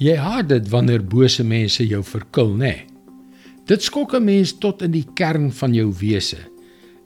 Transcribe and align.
Jy 0.00 0.14
haat 0.16 0.48
dit 0.48 0.68
wanneer 0.72 1.02
bose 1.04 1.44
mense 1.44 1.84
jou 1.84 2.00
verkil, 2.04 2.54
nê? 2.56 2.58
Nee. 2.58 2.86
Dit 3.68 3.82
skok 3.82 4.14
'n 4.14 4.24
mens 4.24 4.58
tot 4.58 4.82
in 4.82 4.90
die 4.90 5.06
kern 5.14 5.52
van 5.52 5.74
jou 5.74 5.92
wese. 6.00 6.38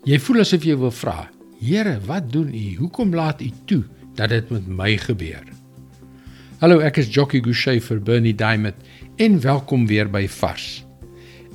Jy 0.05 0.19
voel 0.19 0.39
asof 0.39 0.63
jy 0.63 0.75
wil 0.77 0.91
vra: 0.91 1.29
"Here, 1.59 1.99
wat 2.05 2.31
doen 2.31 2.53
U? 2.53 2.75
Hoekom 2.75 3.13
laat 3.15 3.41
U 3.41 3.51
toe 3.65 3.83
dat 4.15 4.29
dit 4.29 4.49
met 4.49 4.67
my 4.67 4.97
gebeur?" 4.97 5.43
Hallo, 6.59 6.79
ek 6.79 6.97
is 6.97 7.13
Jockey 7.13 7.41
Gouchee 7.41 7.81
vir 7.81 7.99
Bernie 7.99 8.35
Diamond 8.35 8.75
en 9.17 9.41
welkom 9.41 9.87
weer 9.87 10.09
by 10.09 10.27
Vars. 10.27 10.85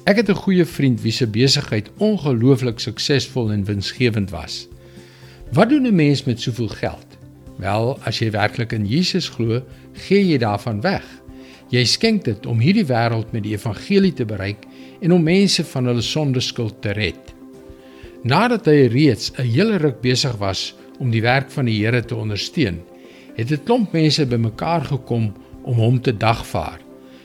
Ek 0.05 0.17
het 0.17 0.29
'n 0.29 0.35
goeie 0.35 0.65
vriend 0.65 1.01
wie 1.03 1.13
se 1.13 1.27
besigheid 1.27 1.91
ongelooflik 1.99 2.79
suksesvol 2.79 3.53
en 3.53 3.65
winsgewend 3.65 4.31
was. 4.31 4.69
Wat 5.53 5.69
doen 5.69 5.87
'n 5.87 5.95
mens 5.95 6.25
met 6.25 6.41
soveel 6.41 6.69
geld? 6.69 7.07
Wel, 7.57 7.99
as 8.05 8.19
jy 8.19 8.31
werklik 8.31 8.73
in 8.73 8.87
Jesus 8.87 9.29
glo, 9.29 9.63
gee 9.93 10.27
jy 10.27 10.39
daarvan 10.39 10.81
weg. 10.81 11.22
Jy 11.73 11.87
skenk 11.89 12.27
dit 12.27 12.47
om 12.47 12.61
hierdie 12.61 12.85
wêreld 12.85 13.31
met 13.33 13.47
die 13.47 13.55
evangelie 13.55 14.13
te 14.13 14.27
bereik 14.29 14.67
en 15.01 15.15
om 15.17 15.23
mense 15.25 15.65
van 15.71 15.89
hulle 15.89 16.05
sondeskuld 16.05 16.83
te 16.85 16.93
red. 16.93 17.33
Nadat 18.29 18.69
hy 18.69 18.91
reeds 18.93 19.33
'n 19.39 19.49
hele 19.49 19.79
ruk 19.81 20.03
besig 20.03 20.37
was 20.37 20.75
om 21.01 21.11
die 21.11 21.23
werk 21.23 21.51
van 21.51 21.65
die 21.65 21.81
Here 21.81 22.05
te 22.05 22.15
ondersteun, 22.15 22.83
het 23.37 23.51
'n 23.51 23.65
klomp 23.65 23.93
mense 23.93 24.27
bymekaar 24.27 24.85
gekom 24.85 25.33
om 25.65 25.75
hom 25.75 26.01
te 26.01 26.13
dagvaar. 26.13 26.79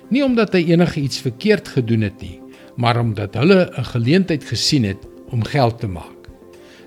Nie 0.09 0.23
omdat 0.23 0.53
hy 0.53 0.63
enigiets 0.71 1.19
verkeerd 1.19 1.67
gedoen 1.67 2.01
het 2.01 2.21
nie, 2.21 2.39
maar 2.77 2.99
omdat 2.99 3.35
hulle 3.35 3.69
'n 3.77 3.83
geleentheid 3.83 4.43
gesien 4.43 4.83
het 4.83 5.07
om 5.29 5.43
geld 5.43 5.79
te 5.79 5.87
maak. 5.87 6.15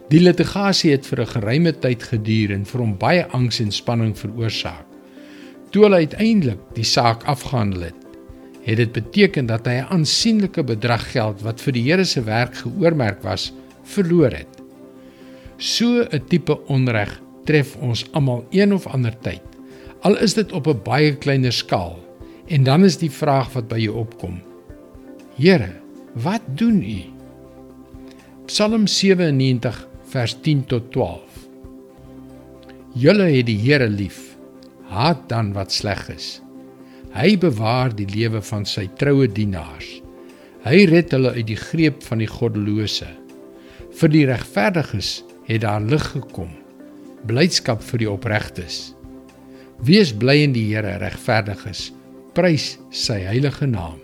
Die 0.09 0.20
litigasie 0.20 0.90
het 0.92 1.06
vir 1.06 1.20
'n 1.20 1.27
geruime 1.27 1.73
tyd 1.73 2.02
geduur 2.02 2.52
en 2.52 2.65
vir 2.65 2.80
hom 2.80 2.96
baie 2.98 3.27
angs 3.27 3.60
en 3.60 3.70
spanning 3.70 4.18
veroorsaak. 4.18 4.90
Toe 5.70 5.84
hulle 5.84 6.02
uiteindelik 6.02 6.62
die 6.74 6.87
saak 6.87 7.23
afgehandel 7.30 7.91
het, 7.91 8.06
het 8.65 8.80
dit 8.80 8.92
beteken 8.92 9.46
dat 9.46 9.66
hy 9.66 9.79
'n 9.79 9.93
aansienlike 9.95 10.63
bedrag 10.66 11.13
geld 11.13 11.43
wat 11.43 11.60
vir 11.60 11.73
die 11.73 11.82
Here 11.87 12.04
se 12.04 12.23
werk 12.23 12.54
geoormerk 12.54 13.23
was, 13.23 13.52
verloor 13.85 14.30
het. 14.30 14.63
So 15.57 16.02
'n 16.02 16.24
tipe 16.29 16.59
onreg 16.66 17.21
tref 17.45 17.76
ons 17.76 18.04
almal 18.13 18.45
een 18.51 18.74
of 18.74 18.87
ander 18.87 19.15
tyd. 19.21 19.43
Al 20.01 20.18
is 20.18 20.35
dit 20.35 20.52
op 20.52 20.66
'n 20.66 20.82
baie 20.82 21.16
kleiner 21.16 21.52
skaal. 21.52 21.98
En 22.46 22.65
dan 22.65 22.85
is 22.85 22.98
die 22.98 23.10
vraag 23.10 23.52
wat 23.52 23.68
by 23.68 23.79
jou 23.79 23.96
opkom. 23.96 24.41
Here, 25.37 25.80
wat 26.15 26.43
doen 26.46 26.82
U? 26.82 27.02
Psalm 28.46 28.87
97 28.87 29.88
vers 30.04 30.37
10 30.41 30.65
tot 30.66 30.91
12. 30.93 31.21
Julle 32.95 33.23
het 33.23 33.46
die 33.46 33.59
Here 33.59 33.88
lief 33.88 34.30
haat 34.91 35.29
dan 35.30 35.52
wat 35.55 35.73
sleg 35.73 36.02
is. 36.10 36.41
Hy 37.15 37.35
bewaar 37.43 37.95
die 37.95 38.09
lewe 38.10 38.43
van 38.43 38.66
sy 38.66 38.88
troue 38.99 39.29
dienaars. 39.30 39.99
Hy 40.66 40.85
red 40.91 41.15
hulle 41.15 41.32
uit 41.38 41.47
die 41.49 41.59
greep 41.59 42.02
van 42.07 42.21
die 42.23 42.29
goddelose. 42.30 43.09
Vir 43.99 44.13
die 44.13 44.27
regverdiges 44.29 45.21
het 45.49 45.65
daar 45.65 45.82
lig 45.82 46.05
gekom. 46.13 46.51
Blydskap 47.27 47.82
vir 47.87 48.05
die 48.05 48.10
opregtes. 48.10 48.93
Wees 49.87 50.13
bly 50.13 50.43
in 50.45 50.55
die 50.55 50.66
Here, 50.69 50.99
regverdiges. 51.01 51.88
Prys 52.37 52.75
sy 52.95 53.23
heilige 53.25 53.66
naam. 53.66 53.99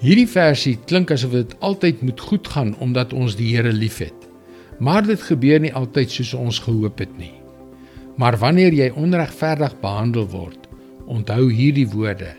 Hierdie 0.00 0.28
versie 0.28 0.74
klink 0.88 1.12
asof 1.14 1.36
dit 1.36 1.54
altyd 1.64 2.02
moet 2.02 2.20
goed 2.20 2.50
gaan 2.50 2.74
omdat 2.84 3.14
ons 3.16 3.38
die 3.38 3.52
Here 3.54 3.72
liefhet. 3.72 4.16
Maar 4.82 5.06
dit 5.06 5.22
gebeur 5.30 5.62
nie 5.62 5.74
altyd 5.74 6.10
soos 6.10 6.34
ons 6.34 6.58
gehoop 6.64 6.98
het 7.04 7.14
nie. 7.20 7.43
Maar 8.20 8.38
wanneer 8.38 8.74
jy 8.74 8.90
onregverdig 8.94 9.74
behandel 9.82 10.26
word, 10.30 10.68
onthou 11.10 11.48
hierdie 11.50 11.88
woorde: 11.90 12.30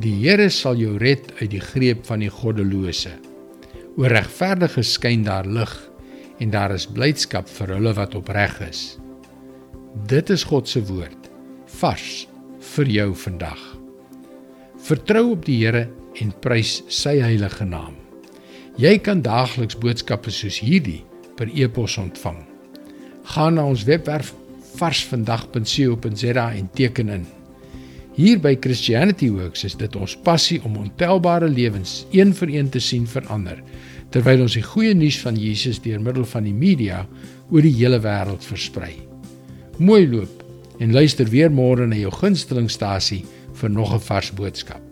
Die 0.00 0.14
Here 0.22 0.48
sal 0.50 0.78
jou 0.80 0.96
red 1.00 1.28
uit 1.40 1.50
die 1.52 1.62
greep 1.62 2.06
van 2.08 2.22
die 2.24 2.32
goddelose. 2.32 3.12
Oor 3.98 4.14
regverdiges 4.14 4.94
skyn 4.96 5.26
daar 5.26 5.46
lig 5.46 5.74
en 6.38 6.52
daar 6.54 6.72
is 6.74 6.86
blydskap 6.86 7.48
vir 7.50 7.74
hulle 7.74 7.92
wat 7.98 8.14
opreg 8.14 8.60
is. 8.68 8.82
Dit 10.06 10.30
is 10.30 10.46
God 10.46 10.68
se 10.70 10.84
woord, 10.86 11.30
vars 11.80 12.28
vir 12.74 12.90
jou 12.94 13.08
vandag. 13.26 13.60
Vertrou 14.86 15.32
op 15.34 15.44
die 15.48 15.58
Here 15.64 15.88
en 16.22 16.30
prys 16.42 16.78
sy 16.88 17.18
heilige 17.18 17.66
naam. 17.66 17.96
Jy 18.78 18.94
kan 19.02 19.24
daagliks 19.26 19.78
boodskappe 19.82 20.30
soos 20.30 20.60
hierdie 20.62 21.02
per 21.38 21.50
e-pos 21.50 21.98
ontvang. 21.98 22.38
Gaan 23.34 23.58
na 23.58 23.64
ons 23.66 23.82
webwerf 23.88 24.30
varsvandag.co.za 24.78 26.46
en 26.54 26.70
teken 26.74 27.08
in. 27.08 27.26
Hier 28.18 28.40
by 28.42 28.56
Christianity 28.60 29.28
Works 29.30 29.62
is 29.68 29.76
dit 29.78 29.96
ons 29.96 30.16
passie 30.26 30.58
om 30.66 30.80
ontelbare 30.80 31.46
lewens 31.50 32.00
een 32.10 32.32
vir 32.34 32.54
een 32.56 32.70
te 32.74 32.82
sien 32.82 33.06
verander 33.06 33.60
terwyl 34.10 34.46
ons 34.46 34.56
die 34.56 34.64
goeie 34.64 34.94
nuus 34.96 35.18
van 35.20 35.36
Jesus 35.36 35.82
deur 35.84 36.00
middel 36.00 36.24
van 36.26 36.48
die 36.48 36.56
media 36.56 37.04
oor 37.52 37.62
die 37.64 37.74
hele 37.76 38.00
wêreld 38.00 38.46
versprei. 38.48 38.94
Mooi 39.78 40.06
loop 40.08 40.42
en 40.80 40.96
luister 40.96 41.28
weer 41.28 41.52
môre 41.52 41.86
na 41.86 41.98
jou 42.00 42.12
gunstelingstasie 42.14 43.24
vir 43.60 43.70
nog 43.70 43.94
'n 43.94 44.06
vars 44.10 44.32
boodskap. 44.32 44.87